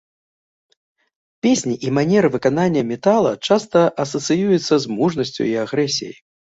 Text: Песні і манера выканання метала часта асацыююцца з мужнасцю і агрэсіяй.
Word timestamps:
Песні 1.47 1.75
і 1.89 1.91
манера 1.99 2.27
выканання 2.37 2.81
метала 2.93 3.35
часта 3.47 3.79
асацыююцца 4.07 4.73
з 4.83 4.99
мужнасцю 4.99 5.43
і 5.55 5.57
агрэсіяй. 5.69 6.15